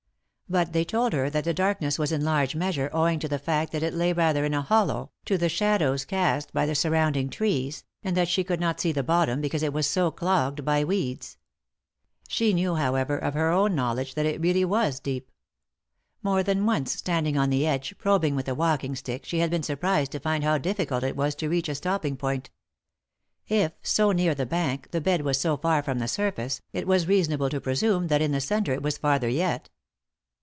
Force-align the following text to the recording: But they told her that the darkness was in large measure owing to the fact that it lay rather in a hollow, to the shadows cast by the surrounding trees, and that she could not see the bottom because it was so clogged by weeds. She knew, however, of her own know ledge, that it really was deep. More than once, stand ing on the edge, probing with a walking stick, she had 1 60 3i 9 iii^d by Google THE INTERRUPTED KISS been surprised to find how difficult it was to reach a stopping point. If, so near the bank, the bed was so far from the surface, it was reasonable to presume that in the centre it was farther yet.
But 0.49 0.73
they 0.73 0.83
told 0.83 1.13
her 1.13 1.29
that 1.29 1.45
the 1.45 1.53
darkness 1.53 1.97
was 1.97 2.11
in 2.11 2.25
large 2.25 2.57
measure 2.57 2.89
owing 2.91 3.19
to 3.19 3.29
the 3.29 3.39
fact 3.39 3.71
that 3.71 3.83
it 3.83 3.93
lay 3.93 4.11
rather 4.11 4.43
in 4.43 4.53
a 4.53 4.61
hollow, 4.61 5.11
to 5.23 5.37
the 5.37 5.47
shadows 5.47 6.03
cast 6.03 6.51
by 6.51 6.65
the 6.65 6.75
surrounding 6.75 7.29
trees, 7.29 7.85
and 8.03 8.17
that 8.17 8.27
she 8.27 8.43
could 8.43 8.59
not 8.59 8.77
see 8.81 8.91
the 8.91 9.01
bottom 9.01 9.39
because 9.39 9.63
it 9.63 9.71
was 9.71 9.87
so 9.87 10.11
clogged 10.11 10.65
by 10.65 10.83
weeds. 10.83 11.37
She 12.27 12.51
knew, 12.53 12.75
however, 12.75 13.17
of 13.17 13.33
her 13.33 13.49
own 13.49 13.75
know 13.75 13.93
ledge, 13.93 14.13
that 14.15 14.25
it 14.25 14.41
really 14.41 14.65
was 14.65 14.99
deep. 14.99 15.31
More 16.21 16.43
than 16.43 16.65
once, 16.65 16.91
stand 16.97 17.27
ing 17.29 17.37
on 17.37 17.49
the 17.49 17.65
edge, 17.65 17.97
probing 17.97 18.35
with 18.35 18.49
a 18.49 18.55
walking 18.55 18.93
stick, 18.97 19.23
she 19.23 19.39
had 19.39 19.53
1 19.53 19.63
60 19.63 19.71
3i 19.71 19.71
9 19.71 19.71
iii^d 19.71 19.71
by 19.71 19.71
Google 19.71 19.71
THE 19.71 19.71
INTERRUPTED 19.71 19.71
KISS 19.71 19.77
been 19.77 19.77
surprised 19.77 20.11
to 20.11 20.19
find 20.19 20.43
how 20.43 20.57
difficult 20.57 21.03
it 21.05 21.15
was 21.15 21.35
to 21.35 21.47
reach 21.49 21.69
a 21.69 21.75
stopping 21.75 22.17
point. 22.17 22.49
If, 23.47 23.71
so 23.81 24.11
near 24.11 24.35
the 24.35 24.45
bank, 24.45 24.91
the 24.91 24.99
bed 24.99 25.21
was 25.21 25.39
so 25.39 25.55
far 25.55 25.81
from 25.81 25.99
the 25.99 26.09
surface, 26.09 26.61
it 26.73 26.85
was 26.85 27.07
reasonable 27.07 27.49
to 27.51 27.61
presume 27.61 28.07
that 28.07 28.21
in 28.21 28.33
the 28.33 28.41
centre 28.41 28.73
it 28.73 28.83
was 28.83 28.97
farther 28.97 29.29
yet. 29.29 29.69